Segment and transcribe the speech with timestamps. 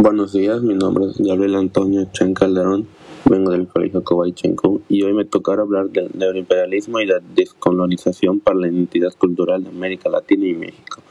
[0.00, 2.86] Buenos días, mi nombre es Gabriel Antonio Chen Calderón,
[3.24, 8.38] vengo del Colegio Cobay Chenku y hoy me tocará hablar del neuroimperialismo y la descolonización
[8.38, 11.02] para la identidad cultural de América Latina y México.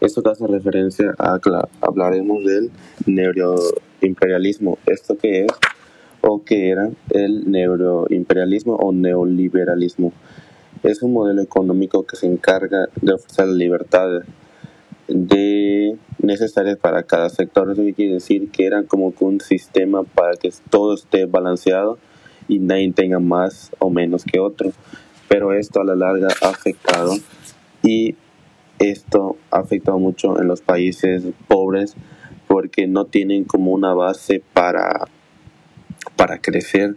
[0.00, 1.38] Esto que hace referencia a,
[1.80, 2.72] hablaremos del
[3.06, 5.52] neuroimperialismo, esto que es
[6.20, 10.12] o que era el neuroimperialismo o neoliberalismo.
[10.82, 14.24] Es un modelo económico que se encarga de ofrecer libertades
[15.08, 17.70] de necesarias para cada sector.
[17.70, 21.98] Eso quiere decir que eran como un sistema para que todo esté balanceado
[22.48, 24.72] y nadie tenga más o menos que otro.
[25.28, 27.14] Pero esto a la larga ha afectado
[27.82, 28.16] y
[28.78, 31.94] esto ha afectado mucho en los países pobres
[32.46, 35.08] porque no tienen como una base para,
[36.16, 36.96] para crecer,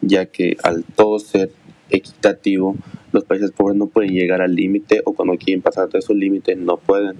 [0.00, 1.50] ya que al todo ser
[1.90, 2.76] equitativo,
[3.12, 6.56] los países pobres no pueden llegar al límite o cuando quieren pasar de esos límites
[6.58, 7.16] no pueden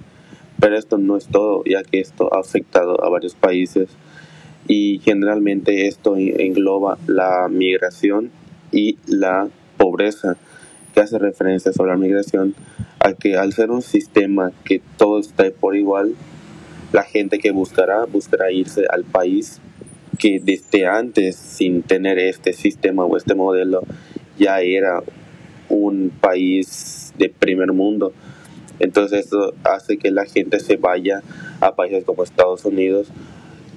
[0.61, 3.89] pero esto no es todo, ya que esto ha afectado a varios países.
[4.69, 8.31] Y generalmente esto engloba la migración
[8.73, 10.37] y la pobreza,
[10.95, 12.55] que hace referencia sobre la migración
[12.99, 16.15] a que al ser un sistema que todo está por igual,
[16.93, 19.61] la gente que buscará buscará irse al país
[20.19, 23.83] que desde antes, sin tener este sistema o este modelo,
[24.39, 25.03] ya era
[25.69, 28.13] un país de primer mundo
[28.79, 31.23] entonces esto hace que la gente se vaya
[31.61, 33.09] a países como Estados Unidos,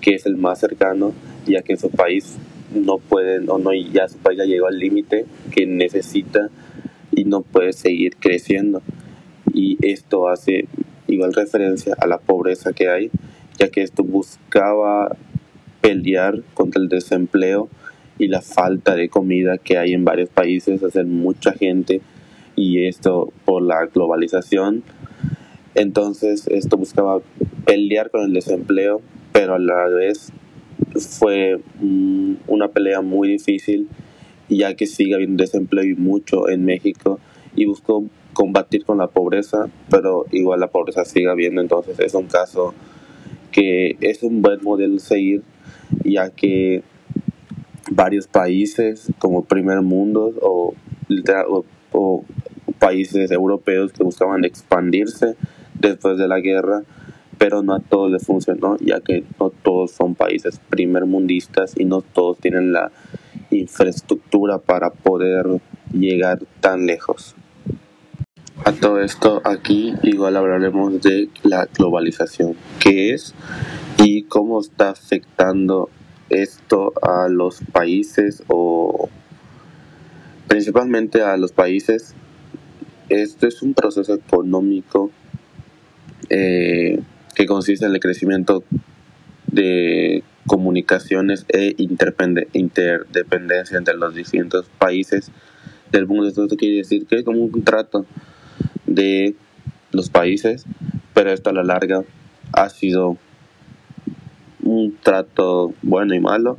[0.02, 1.14] que es el más cercano,
[1.45, 2.38] ya que en su país
[2.73, 6.50] no pueden o no ya su país ya llegó al límite que necesita
[7.11, 8.81] y no puede seguir creciendo.
[9.53, 10.67] Y esto hace
[11.08, 13.09] igual referencia a la pobreza que hay,
[13.58, 15.16] ya que esto buscaba
[15.81, 17.70] pelear contra el desempleo
[18.17, 22.02] y la falta de comida que hay en varios países, hacer mucha gente
[22.59, 24.83] y esto por la globalización.
[25.75, 27.21] Entonces esto buscaba
[27.65, 30.31] pelear con el desempleo, pero a la vez
[30.97, 33.87] fue mm, una pelea muy difícil
[34.49, 37.19] ya que sigue habiendo desempleo y mucho en México
[37.55, 38.03] y buscó
[38.33, 42.73] combatir con la pobreza, pero igual la pobreza sigue habiendo, entonces es un caso
[43.52, 45.43] que es un buen modelo seguir
[46.03, 46.83] ya que
[47.92, 50.73] varios países como primer mundo o,
[51.48, 51.65] o
[52.80, 55.36] países europeos que buscaban expandirse
[55.73, 56.83] después de la guerra,
[57.38, 62.02] pero no a todos les funcionó, ya que no todos son países primermundistas y no
[62.02, 62.92] todos tienen la
[63.52, 65.61] infraestructura para poder
[65.92, 67.36] llegar tan lejos.
[68.66, 73.33] A todo esto aquí igual hablaremos de la globalización, qué es
[73.98, 75.89] y cómo está afectando
[76.30, 79.10] esto a los países o
[80.49, 82.15] principalmente a los países
[83.08, 85.11] esto es un proceso económico
[86.30, 86.99] eh,
[87.36, 88.64] que consiste en el crecimiento
[89.48, 95.32] de comunicaciones e interdependencia entre los distintos países
[95.92, 96.27] del mundo.
[96.27, 98.05] Esto quiere decir que es como un trato
[98.86, 99.36] de
[99.92, 100.66] los países,
[101.14, 102.04] pero esto a la larga
[102.54, 103.17] ha sido
[104.64, 106.58] un trato bueno y malo.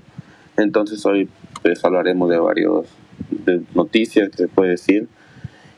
[0.56, 1.28] Entonces hoy
[1.62, 2.86] pues hablaremos de varios
[3.30, 5.08] de noticias que se puede decir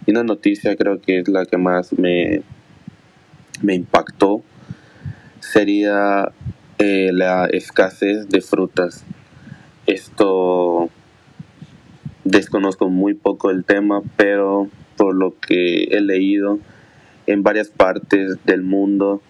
[0.07, 2.43] y una noticia creo que es la que más me,
[3.63, 4.43] me impactó
[5.41, 6.33] sería
[6.79, 9.05] eh, la escasez de frutas.
[9.87, 10.91] Esto
[12.25, 16.59] desconozco muy poco el tema, pero por lo que he leído
[17.27, 19.23] en varias partes del mundo,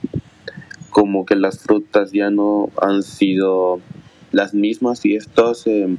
[0.91, 3.81] como que las frutas ya no han sido
[4.31, 5.97] las mismas y esto se,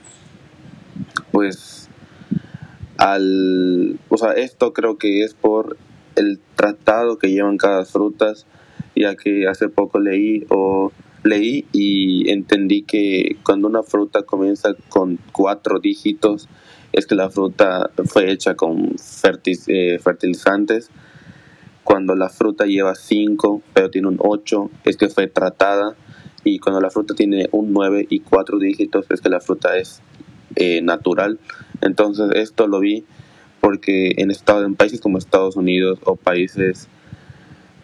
[1.32, 1.83] pues
[3.04, 5.76] al, o sea, esto creo que es por
[6.16, 8.48] el tratado que llevan cada frutas,
[8.96, 10.94] ya que hace poco leí o
[11.24, 16.48] leí y entendí que cuando una fruta comienza con cuatro dígitos
[16.94, 18.96] es que la fruta fue hecha con
[19.68, 20.90] eh, fertilizantes.
[21.84, 25.98] Cuando la fruta lleva cinco pero tiene un ocho es que fue tratada.
[26.46, 30.02] Y cuando la fruta tiene un nueve y cuatro dígitos es que la fruta es
[30.56, 31.40] eh, natural.
[31.82, 33.06] Entonces esto lo vi
[33.62, 36.90] porque en, estado, en países como Estados Unidos o países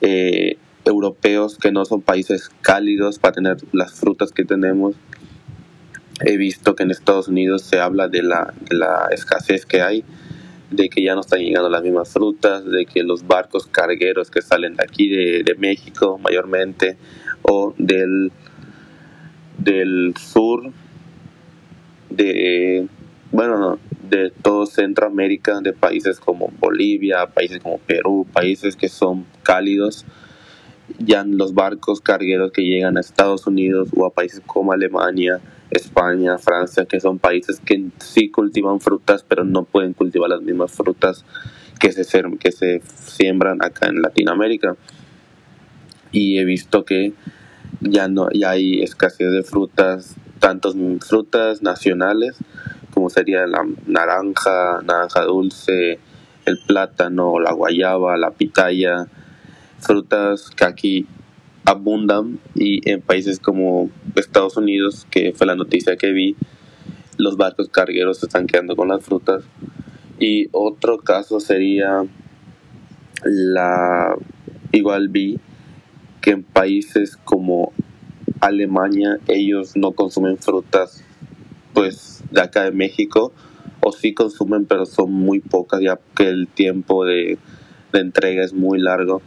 [0.02, 4.96] eh, europeos que no son países cálidos para tener las frutas que tenemos,
[6.22, 8.54] he visto que en Estados Unidos se habla de la,
[9.12, 10.04] escasez que hay,
[10.70, 14.42] de que ya no están llegando las mismas frutas, de que los barcos cargueros que
[14.42, 16.98] salen de aquí, de, de México mayormente,
[17.42, 18.32] o del,
[19.58, 20.72] del sur,
[22.10, 22.88] de
[23.32, 23.78] bueno,
[24.10, 30.06] de todo Centroamérica, de países como Bolivia, países como Perú, países que son cálidos,
[30.98, 35.40] ya los barcos cargueros que llegan a Estados Unidos o a países como Alemania,
[35.70, 40.72] España, Francia, que son países que sí cultivan frutas, pero no pueden cultivar las mismas
[40.72, 41.24] frutas
[41.80, 42.04] que se,
[42.40, 44.76] que se siembran acá en Latinoamérica.
[46.12, 47.14] Y he visto que
[47.82, 52.38] ya no ya hay escasez de frutas, tantas frutas nacionales
[52.94, 56.00] como sería la naranja, naranja dulce,
[56.46, 59.08] el plátano, la guayaba, la pitaya,
[59.80, 61.08] frutas que aquí
[61.66, 66.36] abundan y en países como Estados Unidos, que fue la noticia que vi,
[67.18, 69.44] los barcos cargueros se están quedando con las frutas.
[70.20, 72.04] Y otro caso sería
[73.24, 74.16] la
[74.72, 75.40] igual vi
[76.22, 77.72] que en países como
[78.42, 81.04] Alemania ellos no consumen frutas
[81.74, 83.34] pues de acá de México
[83.82, 87.38] o sí consumen pero son muy pocas ya que el tiempo de,
[87.94, 89.22] de entrega es muy largo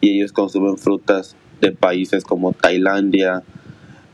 [0.00, 3.42] y ellos consumen frutas de países como Tailandia,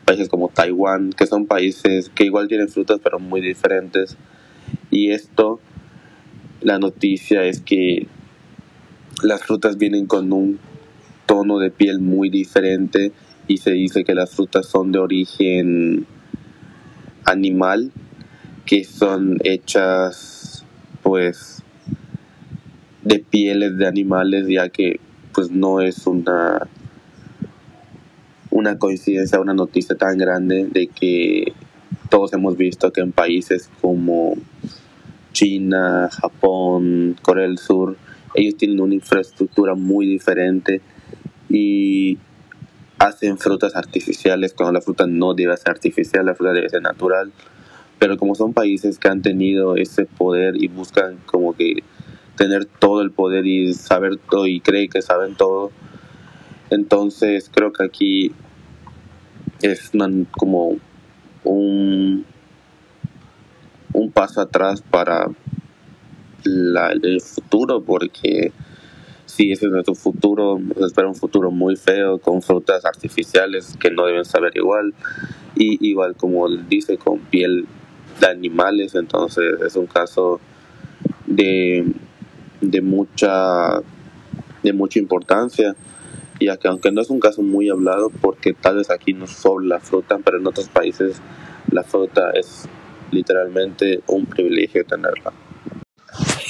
[0.05, 4.17] países como Taiwán, que son países que igual tienen frutas pero muy diferentes.
[4.91, 5.61] Y esto,
[6.61, 8.07] la noticia es que
[9.23, 10.59] las frutas vienen con un
[11.27, 13.13] tono de piel muy diferente
[13.53, 16.07] y se dice que las frutas son de origen
[17.25, 17.93] animal,
[18.65, 20.65] que son hechas
[21.03, 21.63] pues
[23.03, 25.01] de pieles de animales ya que
[25.35, 26.67] pues no es una
[28.51, 31.53] una coincidencia, una noticia tan grande de que
[32.09, 34.35] todos hemos visto que en países como
[35.33, 37.97] China, Japón, Corea del Sur,
[38.35, 40.81] ellos tienen una infraestructura muy diferente
[41.51, 42.19] y
[43.03, 47.33] hacen frutas artificiales cuando la fruta no debe ser artificial, la fruta debe ser natural.
[47.99, 51.83] Pero como son países que han tenido ese poder y buscan como que
[52.37, 55.73] tener todo el poder y saber todo y creen que saben todo,
[56.71, 58.33] entonces creo que aquí
[59.63, 59.91] es
[60.31, 60.79] como
[61.43, 62.25] un,
[63.93, 65.27] un paso atrás para
[66.45, 68.53] el futuro porque
[69.35, 74.05] si ese es nuestro futuro, espera un futuro muy feo con frutas artificiales que no
[74.05, 74.93] deben saber igual.
[75.55, 77.67] Y igual como dice con piel
[78.21, 80.39] de animales, entonces es un caso
[81.27, 81.87] de,
[82.61, 83.81] de mucha
[84.63, 85.75] de mucha importancia.
[86.39, 89.67] Ya que aunque no es un caso muy hablado porque tal vez aquí no solo
[89.67, 91.23] la fruta, pero en otros países
[91.71, 92.69] la fruta es
[93.11, 95.33] literalmente un privilegio tenerla.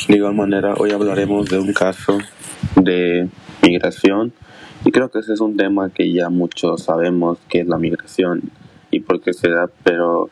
[0.09, 2.19] De igual manera, hoy hablaremos de un caso
[2.85, 3.29] de
[3.63, 4.33] migración
[4.85, 8.43] y creo que ese es un tema que ya muchos sabemos que es la migración
[8.91, 10.29] y por qué se da, pero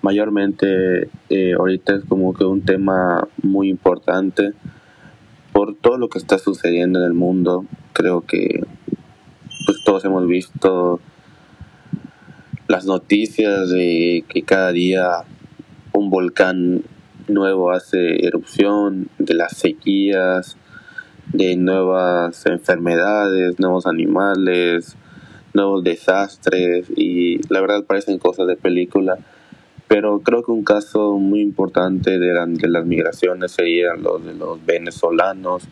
[0.00, 4.52] mayormente eh, ahorita es como que un tema muy importante
[5.52, 7.64] por todo lo que está sucediendo en el mundo.
[7.92, 8.60] Creo que
[9.66, 11.00] pues todos hemos visto
[12.68, 15.08] las noticias de que cada día
[15.92, 16.82] un volcán
[17.28, 20.56] nuevo hace erupción, de las sequías,
[21.32, 24.96] de nuevas enfermedades, nuevos animales,
[25.52, 29.18] nuevos desastres y la verdad parecen cosas de película.
[29.88, 34.64] Pero creo que un caso muy importante de, de las migraciones serían los de los
[34.64, 35.64] venezolanos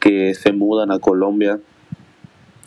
[0.00, 1.58] que se mudan a Colombia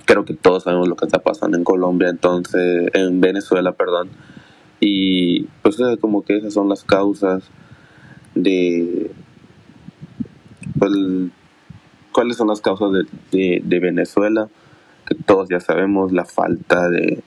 [0.07, 4.09] creo que todos sabemos lo que está pasando en Colombia, entonces, en Venezuela, perdón.
[4.79, 7.43] Y pues como que esas son las causas
[8.33, 9.11] de...
[10.79, 10.91] Pues,
[12.17, 12.89] ¿Cuáles son las causas
[13.31, 14.49] de, Venezuela?
[15.05, 17.21] Que todos ya sabemos, la falta de,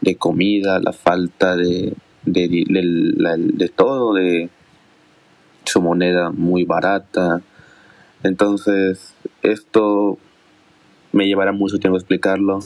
[0.00, 4.50] de comida, la falta de, de, de todo, de
[5.64, 7.40] su moneda muy barata.
[8.24, 10.18] Entonces, esto
[11.12, 12.58] me llevará mucho tiempo explicarlo,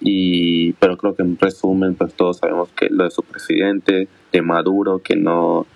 [0.00, 4.40] y, pero creo que en resumen, pues todos sabemos que lo de su presidente, de
[4.40, 5.66] Maduro, que no,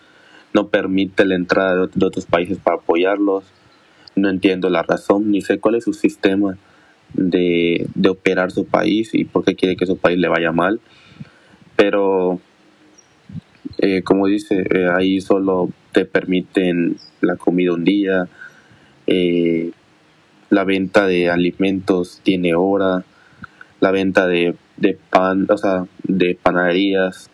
[0.54, 3.44] no permite la entrada de otros países para apoyarlos.
[4.16, 6.56] No entiendo la razón, ni sé cuál es su sistema
[7.12, 10.80] de, de operar su país y por qué quiere que su país le vaya mal.
[11.76, 12.40] Pero,
[13.78, 18.28] eh, como dice, eh, ahí solo te permiten la comida un día,
[19.06, 19.70] eh,
[20.48, 23.04] la venta de alimentos tiene hora,
[23.80, 27.30] la venta de, de pan, o sea, de panaderías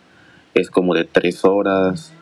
[0.54, 2.12] es como de tres horas,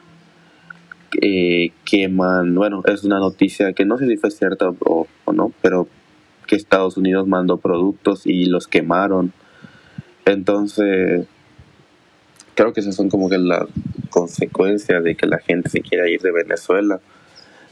[1.20, 5.88] eh, queman, bueno, es una noticia que no sé si fue cierta o, no, pero
[6.46, 9.32] que Estados Unidos mandó productos y los quemaron.
[10.24, 11.26] Entonces,
[12.54, 13.66] creo que esas son como que las
[14.10, 17.00] consecuencias de que la gente se quiera ir de Venezuela,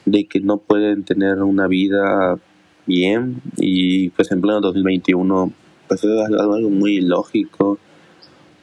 [0.04, 2.38] de que no pueden tener una vida
[2.86, 5.52] bien y pues en pleno 2021
[5.88, 7.78] pues es algo muy lógico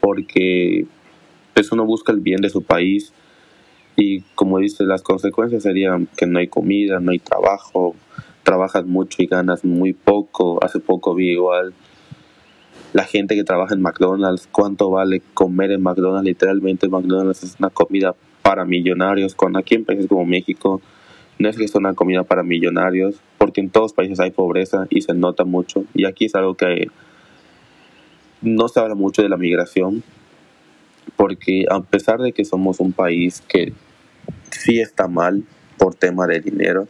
[0.02, 0.88] porque
[1.54, 3.14] pues uno busca el bien de su país
[3.96, 7.96] y como dice las consecuencias serían que no hay comida, no hay trabajo,
[8.44, 11.74] trabajas mucho y ganas muy poco, hace poco vi igual
[12.94, 17.70] la gente que trabaja en McDonald's, cuánto vale comer en McDonald's, literalmente McDonald's es una
[17.70, 20.82] comida para millonarios, cuando aquí en países como México
[21.38, 24.88] no es que es una comida para millonarios, porque en todos los países hay pobreza
[24.90, 26.88] y se nota mucho, y aquí es algo que
[28.42, 30.04] no se habla mucho de la migración,
[31.18, 33.74] porque a pesar de que somos un país que
[34.52, 35.44] sí está mal
[35.78, 36.88] por tema de dinero,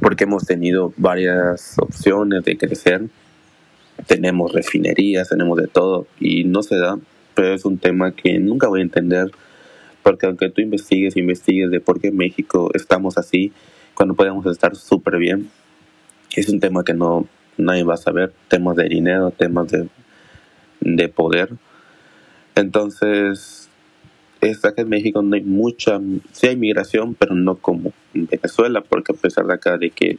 [0.00, 3.08] porque hemos tenido varias opciones de crecer,
[4.06, 6.98] tenemos refinerías, tenemos de todo y no se da,
[7.34, 9.30] pero es un tema que nunca voy a entender
[10.02, 13.52] porque aunque tú investigues, investigues de por qué México estamos así,
[13.94, 15.50] cuando podemos estar súper bien,
[16.34, 19.88] es un tema que no nadie va a saber, temas de dinero, temas de,
[20.80, 21.50] de poder.
[22.54, 23.69] Entonces,
[24.40, 26.00] es que en México no hay mucha,
[26.32, 30.18] sí hay migración, pero no como en Venezuela, porque a pesar de acá de que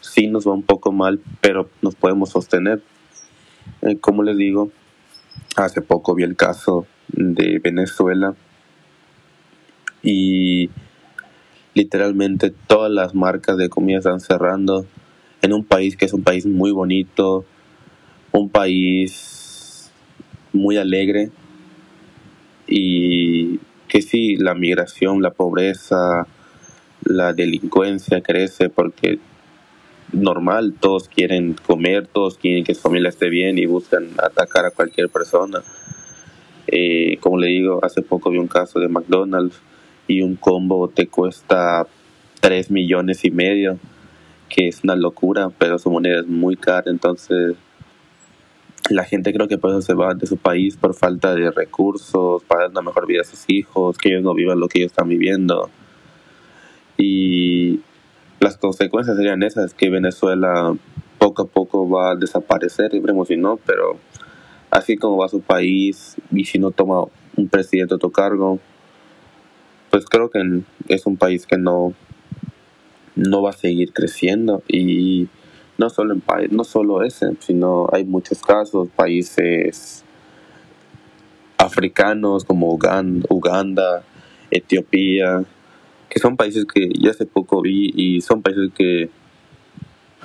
[0.00, 2.82] sí nos va un poco mal, pero nos podemos sostener.
[3.82, 4.70] Eh, como les digo,
[5.56, 8.34] hace poco vi el caso de Venezuela
[10.02, 10.70] y
[11.74, 14.86] literalmente todas las marcas de comida están cerrando
[15.42, 17.44] en un país que es un país muy bonito,
[18.32, 19.90] un país
[20.52, 21.30] muy alegre
[22.66, 23.29] y
[23.90, 26.26] que sí, la migración, la pobreza,
[27.02, 29.18] la delincuencia crece porque
[30.12, 34.70] normal, todos quieren comer, todos quieren que su familia esté bien y buscan atacar a
[34.70, 35.62] cualquier persona.
[36.68, 39.60] Eh, como le digo, hace poco vi un caso de McDonald's
[40.06, 41.86] y un combo te cuesta
[42.40, 43.78] 3 millones y medio,
[44.48, 47.56] que es una locura, pero su moneda es muy cara, entonces
[48.90, 52.62] la gente creo que por se va de su país por falta de recursos, para
[52.62, 55.08] dar una mejor vida a sus hijos, que ellos no vivan lo que ellos están
[55.08, 55.70] viviendo.
[56.96, 57.80] Y
[58.40, 60.74] las consecuencias serían esas, que Venezuela
[61.18, 63.96] poco a poco va a desaparecer, y veremos si no, pero
[64.70, 67.04] así como va su país y si no toma
[67.36, 68.58] un presidente otro cargo,
[69.90, 71.94] pues creo que es un país que no,
[73.16, 75.28] no va a seguir creciendo y
[75.80, 80.04] no solo en país, no solo ese, sino hay muchos casos, países
[81.56, 84.02] africanos como Uganda, Uganda
[84.50, 85.42] Etiopía,
[86.10, 89.08] que son países que ya hace poco vi y son países que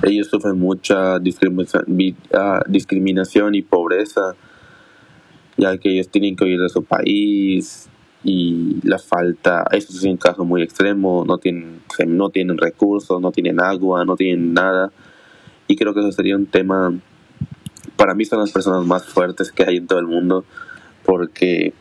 [0.04, 4.36] ellos sufren mucha ah, discriminación y pobreza,
[5.56, 7.88] ya que ellos tienen que huir de su país
[8.26, 13.32] y la falta, eso es un caso muy extremo, no tienen, no tienen recursos, no
[13.32, 14.92] tienen agua, no tienen nada.
[15.68, 16.94] Y creo que eso sería un tema,
[17.96, 20.46] para mí son las personas más fuertes que hay en todo el mundo,
[21.04, 21.74] porque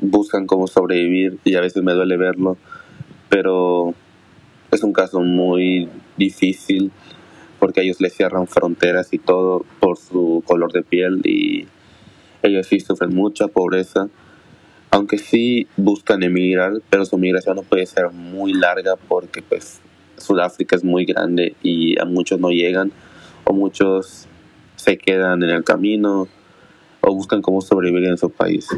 [0.00, 2.56] buscan cómo sobrevivir y a veces me duele verlo
[3.34, 3.94] pero
[4.70, 6.92] es un caso muy difícil
[7.58, 11.66] porque ellos le cierran fronteras y todo por su color de piel y
[12.44, 14.08] ellos sí sufren mucha pobreza,
[14.92, 19.80] aunque sí buscan emigrar, pero su migración no puede ser muy larga porque pues
[20.16, 22.92] Sudáfrica es muy grande y a muchos no llegan
[23.54, 24.28] muchos
[24.76, 26.28] se quedan en el camino
[27.00, 28.68] o buscan cómo sobrevivir en su país.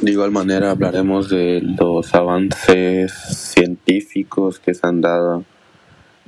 [0.00, 5.44] De igual manera hablaremos de los avances científicos que se han dado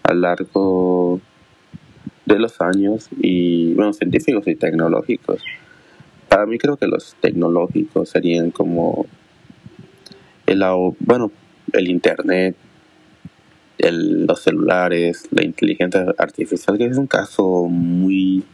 [0.05, 1.21] a lo largo
[2.25, 5.43] de los años y bueno científicos y tecnológicos.
[6.29, 9.07] Para mí creo que los tecnológicos serían como
[10.47, 10.63] el
[11.01, 11.33] bueno
[11.73, 12.57] el internet,
[13.79, 18.45] los celulares, la inteligencia artificial, que es un caso muy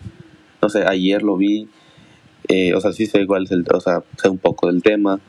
[0.63, 1.69] no sé, ayer lo vi
[2.53, 5.21] eh, o sea, sí sé igual, el, o sea, sé un poco del tema.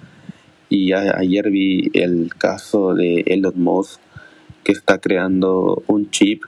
[0.70, 4.02] Y ayer vi el caso de Elon Musk
[4.64, 6.42] que está creando un chip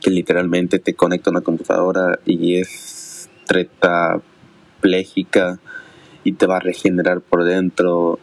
[0.00, 5.60] que literalmente te conecta a una computadora y es tetrapléjica
[6.24, 8.18] y te va a regenerar por dentro.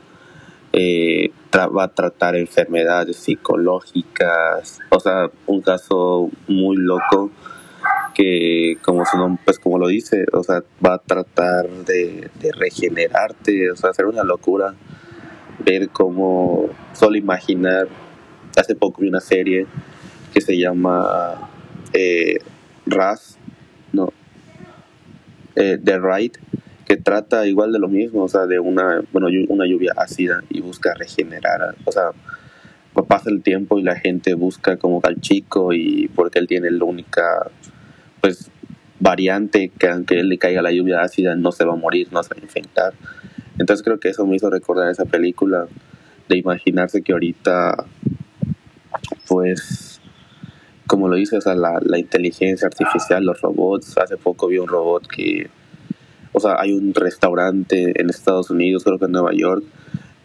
[0.74, 7.32] Eh, va a tratar enfermedades psicológicas, o sea, un caso muy loco
[8.14, 13.72] que como su nombre, pues como lo dice, o sea, va a tratar de, regenerarte,
[13.72, 14.76] o sea, hacer una locura,
[15.60, 17.88] ver cómo, solo imaginar,
[18.58, 19.66] hace poco vi una serie
[20.34, 21.50] que se llama
[21.94, 22.40] eh,
[22.86, 23.38] Raz,
[23.94, 24.12] no,
[25.56, 26.38] eh, The Right,
[26.92, 30.60] que trata igual de lo mismo, o sea, de una, bueno, una lluvia ácida y
[30.60, 32.12] busca regenerar, o sea,
[33.08, 36.84] pasa el tiempo y la gente busca como al chico y porque él tiene la
[36.84, 37.50] única
[38.20, 38.52] pues
[39.00, 42.22] variante que aunque él le caiga la lluvia ácida no se va a morir, no
[42.24, 42.94] se va a infectar.
[43.58, 45.68] Entonces creo que eso me hizo recordar esa película
[46.28, 47.86] de imaginarse que ahorita
[49.30, 50.02] pues
[50.88, 54.68] como lo dice, o sea, la, la inteligencia artificial, los robots, hace poco vi un
[54.68, 55.50] robot que
[56.46, 59.64] hay un restaurante en Estados Unidos, creo que en Nueva York,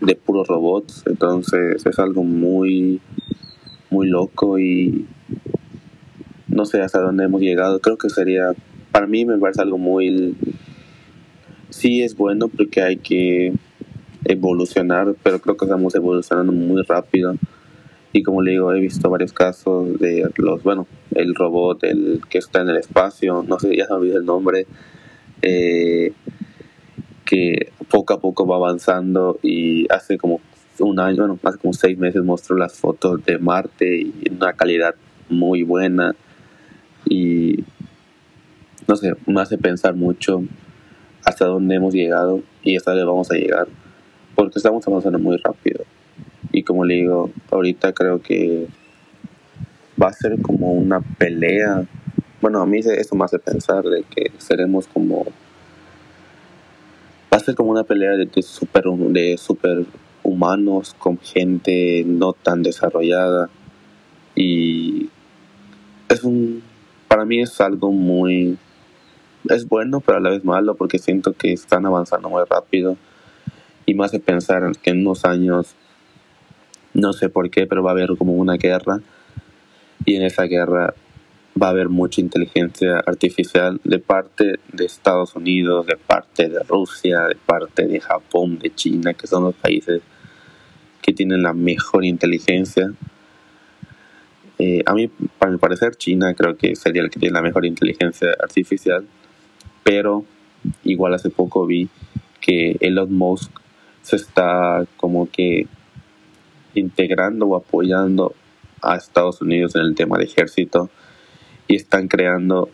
[0.00, 1.02] de puros robots.
[1.06, 3.00] Entonces es algo muy,
[3.90, 5.06] muy loco y
[6.48, 7.80] no sé hasta dónde hemos llegado.
[7.80, 8.52] Creo que sería,
[8.92, 10.36] para mí me parece algo muy...
[11.70, 13.52] Sí es bueno porque hay que
[14.24, 17.34] evolucionar, pero creo que estamos evolucionando muy rápido.
[18.12, 22.38] Y como le digo, he visto varios casos de los, bueno, el robot, el que
[22.38, 24.66] está en el espacio, no sé, ya olvidó el nombre,
[25.42, 26.12] eh,
[27.24, 30.40] que poco a poco va avanzando y hace como
[30.78, 34.52] un año, bueno, hace como seis meses mostró las fotos de Marte y en una
[34.52, 34.94] calidad
[35.28, 36.14] muy buena.
[37.04, 37.64] Y
[38.86, 40.42] no sé, me hace pensar mucho
[41.24, 43.66] hasta dónde hemos llegado y hasta dónde vamos a llegar
[44.36, 45.84] porque estamos avanzando muy rápido.
[46.52, 48.68] Y como le digo, ahorita creo que
[50.00, 51.84] va a ser como una pelea
[52.40, 55.24] bueno, a mí eso me hace pensar de que seremos como...
[57.32, 59.86] Va a ser como una pelea de, de super, de super
[60.26, 63.48] humanos con gente no tan desarrollada
[64.34, 65.08] y
[66.08, 66.62] es un
[67.06, 68.58] para mí es algo muy
[69.48, 72.96] es bueno pero a la vez malo porque siento que están avanzando muy rápido
[73.86, 75.76] y me hace pensar que en unos años
[76.92, 79.00] no sé por qué pero va a haber como una guerra
[80.04, 80.94] y en esa guerra
[81.60, 87.22] va a haber mucha inteligencia artificial de parte de Estados Unidos, de parte de Rusia,
[87.22, 90.02] de parte de Japón, de China, que son los países
[91.00, 92.92] que tienen la mejor inteligencia.
[94.58, 95.08] Eh, a mí,
[95.38, 99.06] para mi parecer, China creo que sería el que tiene la mejor inteligencia artificial,
[99.82, 100.24] pero
[100.84, 101.88] igual hace poco vi
[102.40, 103.50] que Elon Musk
[104.02, 105.66] se está como que
[106.74, 108.34] integrando o apoyando
[108.82, 110.90] a Estados Unidos en el tema de ejército
[111.68, 112.70] y están creando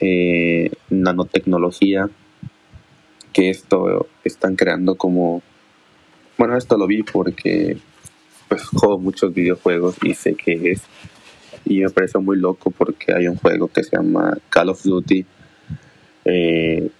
[0.00, 2.08] eh, nanotecnología
[3.32, 5.42] que esto están creando como
[6.38, 7.78] bueno esto lo vi porque
[8.48, 10.82] pues juego muchos videojuegos y sé que es
[11.64, 15.24] y me parece muy loco porque hay un juego que se llama Call of Duty
[16.24, 16.90] eh,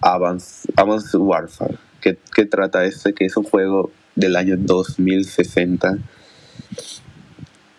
[0.00, 5.98] Advanced, Warfare que, que trata este que es un juego del año 2060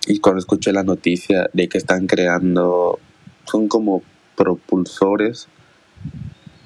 [0.07, 2.99] y cuando escuché la noticia de que están creando,
[3.45, 4.01] son como
[4.35, 5.47] propulsores,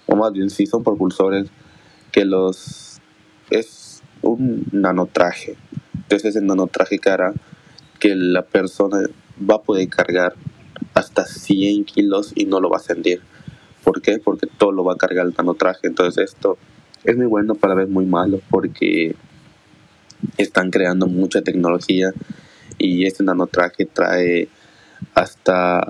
[0.07, 1.47] o más bien sí son propulsores,
[2.11, 2.99] que los
[3.49, 5.55] es un nanotraje.
[5.95, 7.33] Entonces ese nanotraje que hará
[7.99, 8.99] que la persona
[9.39, 10.35] va a poder cargar
[10.93, 13.21] hasta 100 kilos y no lo va a sentir.
[13.83, 14.19] ¿Por qué?
[14.19, 15.87] Porque todo lo va a cargar el nanotraje.
[15.87, 16.57] Entonces esto
[17.03, 19.15] es muy bueno, para ver muy malo, porque
[20.37, 22.13] están creando mucha tecnología
[22.77, 24.47] y este nanotraje trae
[25.13, 25.87] hasta,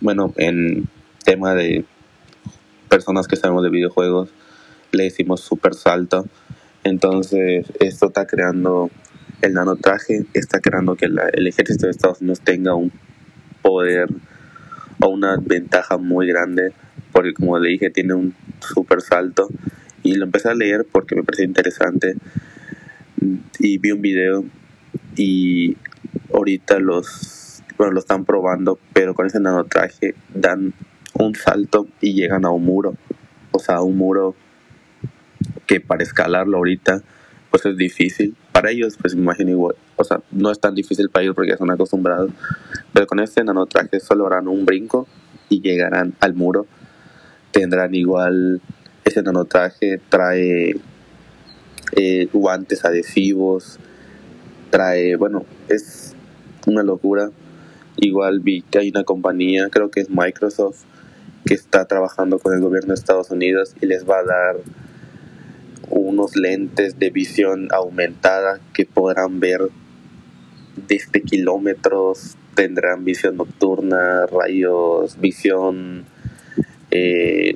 [0.00, 0.88] bueno, en
[1.24, 1.84] tema de
[2.88, 4.30] personas que sabemos de videojuegos,
[4.92, 6.26] le decimos super salto.
[6.84, 8.90] Entonces, esto está creando
[9.42, 12.92] el nanotraje, está creando que el ejército de Estados Unidos tenga un
[13.62, 14.08] poder
[15.00, 16.72] o una ventaja muy grande,
[17.12, 19.48] porque como le dije, tiene un super salto.
[20.02, 22.14] Y lo empecé a leer porque me pareció interesante.
[23.58, 24.44] Y vi un video
[25.16, 25.76] y
[26.32, 30.74] ahorita los bueno, lo están probando, pero con ese nanotraje dan
[31.14, 32.94] un salto y llegan a un muro,
[33.50, 34.34] o sea, un muro
[35.66, 37.02] que para escalarlo ahorita
[37.50, 38.36] pues es difícil.
[38.52, 41.50] Para ellos pues me imagino igual, o sea, no es tan difícil para ellos porque
[41.50, 42.30] ya son acostumbrados,
[42.92, 45.06] pero con este nanotraje solo harán un brinco
[45.48, 46.66] y llegarán al muro.
[47.52, 48.60] Tendrán igual
[49.04, 50.74] ese nanotraje trae
[51.96, 53.78] eh, guantes adhesivos,
[54.74, 56.16] trae, bueno, es
[56.66, 57.30] una locura.
[57.96, 60.82] Igual vi que hay una compañía, creo que es Microsoft,
[61.46, 64.56] que está trabajando con el gobierno de Estados Unidos y les va a dar
[65.90, 69.60] unos lentes de visión aumentada que podrán ver
[70.88, 76.04] desde kilómetros, tendrán visión nocturna, rayos, visión,
[76.90, 77.54] eh,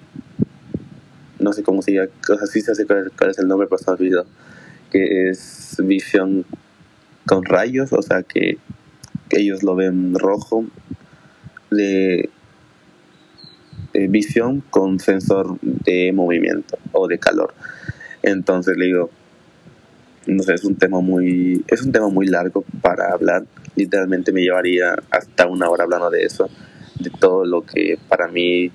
[1.40, 3.96] no sé cómo se llama, así se hace cuál, es el nombre, pero se me
[3.96, 4.24] olvidó,
[4.92, 6.44] que es visión
[7.28, 8.58] con rayos, o sea que,
[9.30, 10.64] ellos lo ven rojo,
[11.70, 12.30] de,
[14.08, 17.52] visión con sensor de movimiento o de calor.
[18.22, 19.10] Entonces le digo,
[20.26, 23.44] no sé, es un tema muy, es un tema muy largo para hablar.
[23.74, 26.48] Literalmente me llevaría hasta una hora hablando de eso,
[27.00, 28.70] de todo lo que para mí,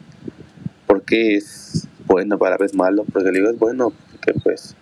[0.85, 4.75] porque es bueno, para vez malo, porque digo es bueno, porque pues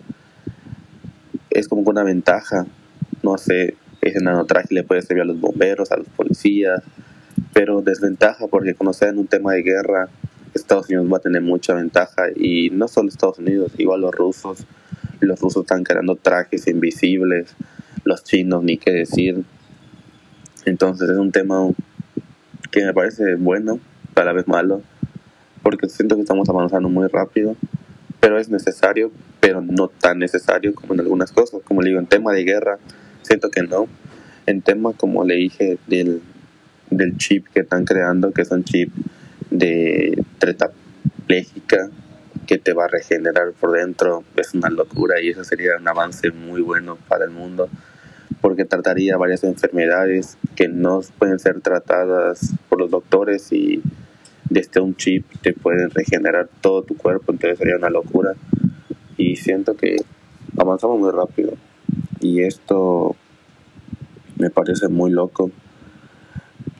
[1.50, 2.66] es como una ventaja,
[3.22, 6.82] no sé, ese nanotraje le puede servir a los bomberos, a los policías,
[7.52, 10.08] pero desventaja porque cuando sea en un tema de guerra,
[10.54, 14.66] Estados Unidos va a tener mucha ventaja y no solo Estados Unidos, igual los rusos,
[15.20, 17.54] los rusos están creando trajes invisibles,
[18.04, 19.44] los chinos ni qué decir.
[20.64, 21.68] Entonces es un tema
[22.70, 23.78] que me parece bueno,
[24.14, 24.82] a vez malo,
[25.62, 27.56] porque siento que estamos avanzando muy rápido,
[28.20, 32.06] pero es necesario, pero no tan necesario como en algunas cosas, como le digo, en
[32.06, 32.78] tema de guerra,
[33.22, 33.86] siento que no.
[34.46, 36.20] En tema, como le dije, del,
[36.90, 38.92] del chip que están creando, que es un chip
[39.50, 41.90] de tetrapléjica
[42.46, 46.30] que te va a regenerar por dentro, es una locura y eso sería un avance
[46.30, 47.68] muy bueno para el mundo
[48.40, 53.82] porque trataría varias enfermedades que no pueden ser tratadas por los doctores y
[54.50, 58.34] desde un chip te pueden regenerar todo tu cuerpo, entonces sería una locura
[59.16, 59.96] y siento que
[60.58, 61.52] avanzamos muy rápido
[62.22, 63.16] y esto
[64.38, 65.50] me parece muy loco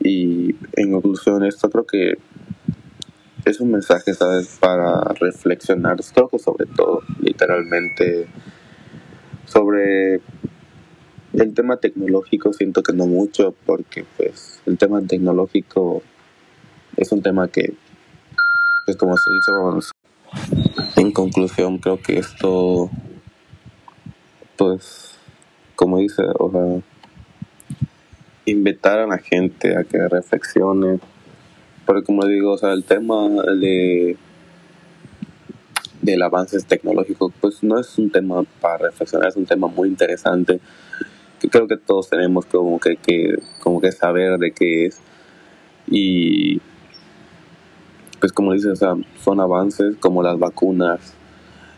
[0.00, 2.18] y en conclusión esto creo que
[3.44, 4.56] es un mensaje, ¿sabes?
[4.60, 8.26] Para reflexionar, creo sobre todo, literalmente,
[9.46, 10.20] sobre
[11.32, 16.02] el tema tecnológico siento que no mucho, porque pues el tema tecnológico
[16.96, 17.74] es un tema que,
[18.84, 19.52] pues como se dice,
[20.96, 22.90] en conclusión creo que esto,
[24.56, 25.11] pues,
[25.76, 26.82] como dice, o sea,
[28.44, 30.98] invitar a la gente a que reflexione.
[31.86, 33.28] Porque como digo, o sea, el tema
[33.60, 34.16] de
[36.00, 40.60] del avance tecnológico, pues no es un tema para reflexionar, es un tema muy interesante
[41.42, 45.00] que creo que todos tenemos como que, que como que saber de qué es.
[45.88, 46.60] Y
[48.20, 51.14] pues como dices, o sea, son avances como las vacunas,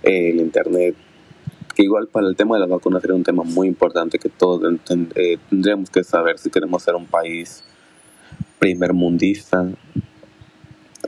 [0.02, 0.94] el internet,
[1.74, 4.62] que igual para el tema de las vacunas sería un tema muy importante que todos
[5.14, 7.64] eh, tendríamos que saber si queremos ser un país
[8.58, 9.66] primer mundista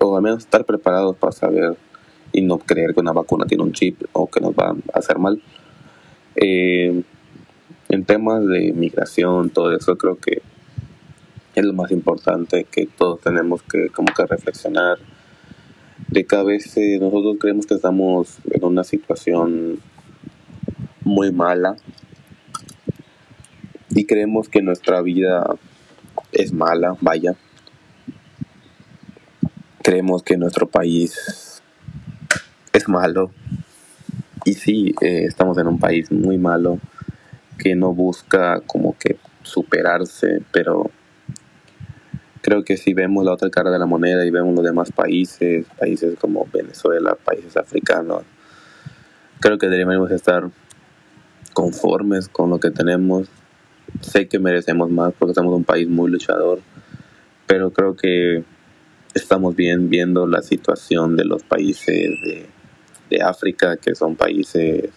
[0.01, 1.77] o al menos estar preparados para saber
[2.33, 5.19] y no creer que una vacuna tiene un chip o que nos va a hacer
[5.19, 5.41] mal.
[6.35, 7.03] Eh,
[7.89, 10.43] en temas de migración, todo eso creo que
[11.55, 14.99] es lo más importante que todos tenemos que como que reflexionar
[16.09, 19.81] de que a veces nosotros creemos que estamos en una situación
[21.07, 21.77] muy mala
[23.91, 25.47] y creemos que nuestra vida
[26.33, 27.37] es mala, vaya,
[29.83, 31.63] creemos que nuestro país
[32.73, 33.31] es malo.
[34.45, 36.81] Y sí, eh, estamos en un país muy malo
[37.57, 40.91] que no busca como que superarse, pero
[42.43, 45.67] creo que si vemos la otra cara de la moneda y vemos los demás países,
[45.79, 48.25] países como Venezuela, países africanos,
[49.41, 50.51] creo que deberíamos estar
[51.57, 53.29] conformes con lo que tenemos.
[54.03, 56.61] Sé que merecemos más porque somos un país muy luchador,
[57.47, 58.45] pero creo que
[59.15, 62.11] estamos bien viendo la situación de los países
[63.09, 64.91] de, África, que son países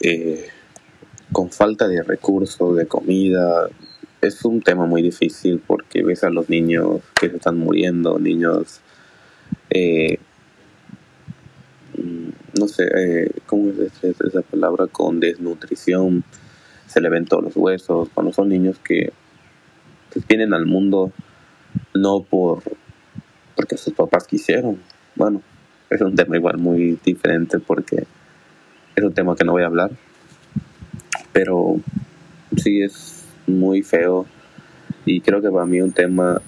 [0.00, 0.46] eh,
[1.32, 3.68] con falta de recursos, de comida.
[4.20, 8.80] Es un tema muy difícil porque ves a los niños que se están muriendo, niños,
[9.70, 10.20] eh,
[12.58, 14.86] no sé, eh, ¿cómo es esa palabra?
[14.86, 16.24] Con desnutrición,
[16.86, 19.12] se le ven todos los huesos, cuando son niños que
[20.28, 21.12] vienen al mundo
[21.94, 22.62] no por
[23.54, 24.78] porque sus papás quisieron.
[25.16, 25.42] Bueno,
[25.90, 28.06] es un tema igual muy diferente porque
[28.94, 29.90] es un tema que no voy a hablar.
[31.32, 31.80] Pero
[32.56, 34.26] sí es muy feo
[35.04, 36.40] y creo que para mí un tema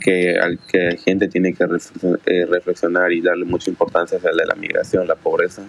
[0.00, 4.36] que al que la gente tiene que eh, reflexionar y darle mucha importancia es el
[4.36, 5.62] de la migración, la pobreza.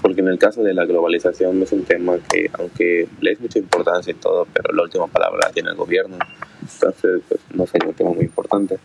[0.00, 3.58] Porque en el caso de la globalización es un tema que, aunque le es mucha
[3.58, 6.18] importancia y todo, pero la última palabra tiene el gobierno.
[6.60, 8.78] Entonces, pues, no sería un tema muy importante.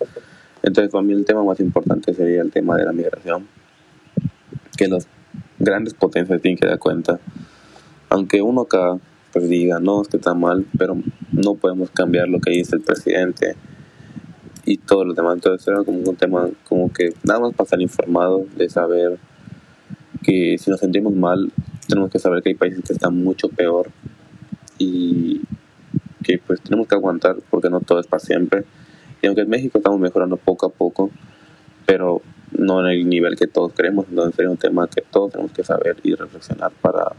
[0.61, 3.47] Entonces, para mí el tema más importante sería el tema de la migración.
[4.77, 5.07] Que las
[5.57, 7.19] grandes potencias tienen que dar cuenta.
[8.09, 8.99] Aunque uno acá
[9.33, 10.97] pues diga, no, es que está mal, pero
[11.31, 13.55] no podemos cambiar lo que dice el presidente
[14.67, 15.35] y todo lo demás.
[15.35, 19.17] Entonces era como un tema como que nada más para estar informado de saber
[20.21, 21.51] que si nos sentimos mal,
[21.87, 23.89] tenemos que saber que hay países que están mucho peor
[24.77, 25.41] y
[26.21, 28.65] que pues tenemos que aguantar porque no todo es para siempre.
[29.21, 31.11] Y aunque en México estamos mejorando poco a poco,
[31.85, 35.53] pero no en el nivel que todos queremos, entonces sería un tema que todos tenemos
[35.53, 37.13] que saber y reflexionar para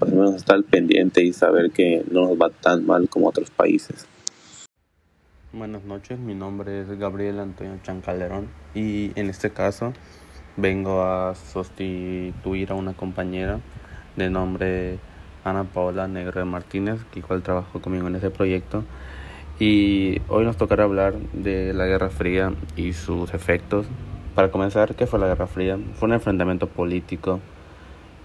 [0.00, 4.06] al menos estar pendiente y saber que no nos va tan mal como otros países.
[5.62, 9.92] Buenas noches, mi nombre es Gabriel Antonio Chancalderón y en este caso
[10.56, 13.60] vengo a sustituir a una compañera
[14.16, 14.98] de nombre
[15.44, 18.82] Ana Paola Negro Martínez, que igual trabajó conmigo en ese proyecto.
[19.60, 23.86] Y hoy nos tocará hablar de la Guerra Fría y sus efectos.
[24.34, 25.78] Para comenzar, ¿qué fue la Guerra Fría?
[25.94, 27.38] Fue un enfrentamiento político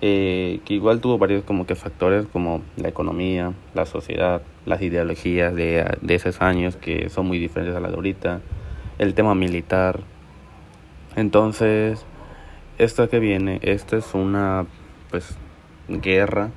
[0.01, 5.55] eh, que igual tuvo varios como que factores como la economía, la sociedad, las ideologías
[5.55, 8.41] de, de esos años que son muy diferentes a las de ahorita,
[8.99, 10.01] el tema militar.
[11.15, 12.05] Entonces,
[12.77, 14.67] esto que viene, esta es una
[15.09, 15.35] pues
[15.87, 16.51] guerra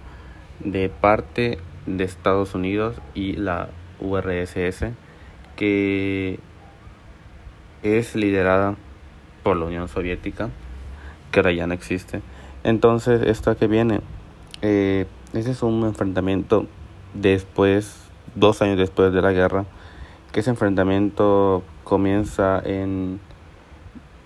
[0.59, 3.68] de parte de Estados Unidos y la
[4.00, 4.87] URSS
[5.57, 6.38] que
[7.83, 8.76] es liderada
[9.42, 10.50] por la Unión Soviética
[11.31, 12.20] que ahora ya no existe
[12.64, 14.01] entonces esto que viene
[14.62, 16.66] eh, ese es un enfrentamiento
[17.14, 17.96] después
[18.35, 19.64] dos años después de la guerra
[20.33, 23.20] que ese enfrentamiento comienza en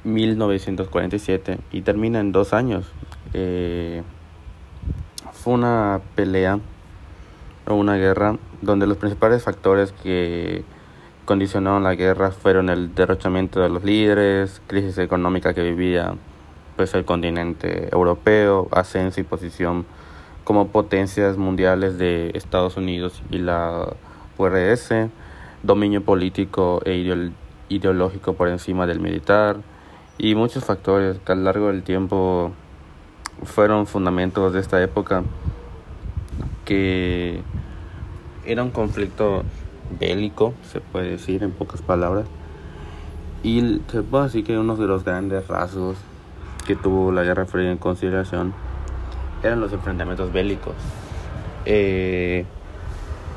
[0.04, 2.86] 1947 y termina en dos años.
[3.32, 4.02] Eh,
[5.32, 6.60] fue una pelea
[7.66, 10.64] o una guerra donde los principales factores que
[11.24, 16.14] condicionaron la guerra fueron el derrochamiento de los líderes, crisis económica que vivía
[16.76, 19.84] pues el continente europeo, ascenso y posición
[20.44, 23.94] como potencias mundiales de Estados Unidos y la
[24.38, 25.08] URSS,
[25.62, 27.26] dominio político e
[27.68, 29.56] ideológico por encima del militar
[30.18, 32.52] y muchos factores que a lo largo del tiempo
[33.44, 35.22] fueron fundamentos de esta época
[36.64, 37.40] que
[38.44, 39.42] era un conflicto
[39.98, 42.26] bélico, se puede decir en pocas palabras.
[43.42, 45.96] Y se puede decir que uno de los grandes rasgos
[46.66, 48.54] que tuvo la Guerra Fría en consideración
[49.42, 50.74] eran los enfrentamientos bélicos.
[51.66, 52.44] Eh,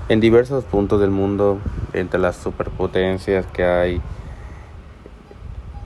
[0.09, 1.59] en diversos puntos del mundo,
[1.93, 4.01] entre las superpotencias que hay,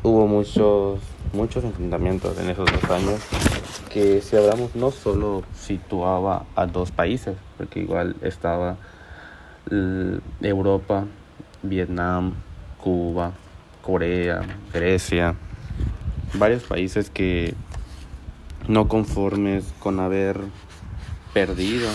[0.03, 0.99] hubo muchos,
[1.33, 3.19] muchos enfrentamientos en esos dos años
[3.91, 8.77] que si hablamos no solo situaba a dos países, porque igual estaba
[10.41, 11.05] Europa,
[11.61, 12.33] Vietnam,
[12.81, 13.33] Cuba,
[13.81, 14.41] Corea,
[14.73, 15.35] Grecia,
[16.33, 17.53] varios países que
[18.67, 20.39] no conformes con haber
[21.33, 21.89] perdido,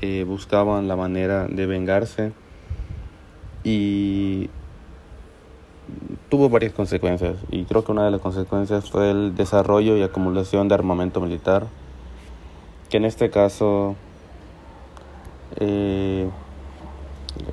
[0.00, 2.32] eh, buscaban la manera de vengarse
[3.64, 4.48] y
[6.28, 7.36] tuvo varias consecuencias.
[7.50, 11.66] Y creo que una de las consecuencias fue el desarrollo y acumulación de armamento militar,
[12.90, 13.96] que en este caso
[15.56, 16.28] eh,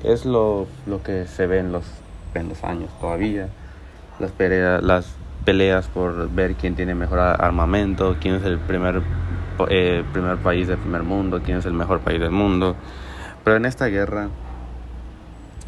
[0.02, 1.84] es lo, lo, que se ve en los,
[2.34, 3.48] en los años todavía,
[4.18, 4.82] las peleas,
[5.44, 9.02] peleas por ver quién tiene mejor armamento, quién es el primer,
[9.68, 12.76] eh, primer país del primer mundo, quién es el mejor país del mundo.
[13.44, 14.28] Pero en esta guerra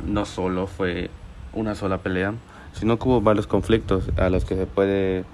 [0.06, 1.10] no solo fue
[1.52, 2.34] una sola pelea,
[2.72, 5.24] sino que hubo varios conflictos a los que se puede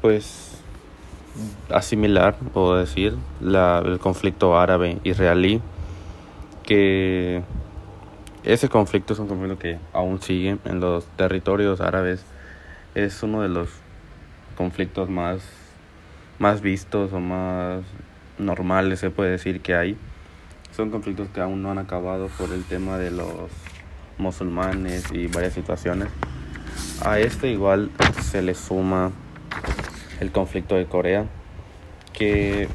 [0.00, 0.62] pues
[1.70, 5.60] asimilar o decir la, el conflicto árabe-israelí
[6.62, 7.42] que
[8.44, 12.24] ese conflicto es un conflicto que aún sigue en los territorios árabes
[12.94, 13.68] es uno de los
[14.56, 15.42] conflictos más
[16.38, 17.82] más vistos o más
[18.38, 19.96] normales se puede decir que hay.
[20.76, 23.50] Son conflictos que aún no han acabado por el tema de los
[24.18, 26.08] musulmanes y varias situaciones.
[27.04, 29.12] A este igual se le suma
[30.20, 31.26] el conflicto de Corea,
[32.12, 32.68] que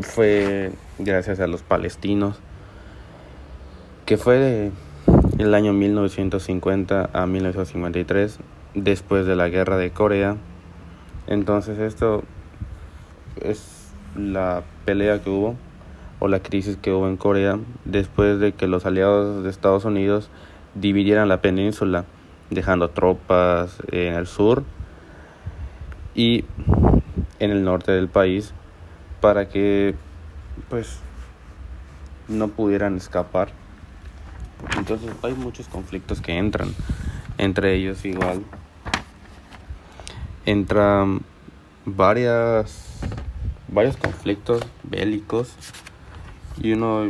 [0.00, 2.38] fue gracias a los palestinos,
[4.06, 4.72] que fue de
[5.38, 8.38] el año 1950 a 1953,
[8.74, 10.36] después de la guerra de Corea.
[11.26, 12.22] Entonces esto
[13.40, 15.56] es la pelea que hubo
[16.20, 20.30] o la crisis que hubo en Corea después de que los aliados de Estados Unidos
[20.74, 22.04] dividieran la península
[22.50, 24.64] dejando tropas en el sur
[26.14, 26.44] y
[27.38, 28.52] en el norte del país
[29.20, 29.94] para que
[30.68, 30.98] pues
[32.26, 33.48] no pudieran escapar.
[34.76, 36.74] Entonces hay muchos conflictos que entran,
[37.38, 38.42] entre ellos igual.
[40.44, 41.22] Entran
[41.84, 43.00] varias
[43.68, 45.54] varios conflictos bélicos.
[46.60, 47.04] Y uno